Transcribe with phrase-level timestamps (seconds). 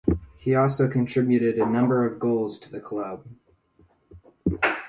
[0.35, 3.23] He also contributed a number of goals to the club.